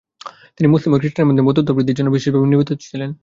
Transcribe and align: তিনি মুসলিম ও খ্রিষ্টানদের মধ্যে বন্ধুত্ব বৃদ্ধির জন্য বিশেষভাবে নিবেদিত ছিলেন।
তিনি 0.57 0.67
মুসলিম 0.67 0.91
ও 0.93 0.99
খ্রিষ্টানদের 0.99 1.27
মধ্যে 1.29 1.45
বন্ধুত্ব 1.47 1.71
বৃদ্ধির 1.75 1.97
জন্য 1.97 2.09
বিশেষভাবে 2.11 2.47
নিবেদিত 2.47 2.79
ছিলেন। 2.85 3.11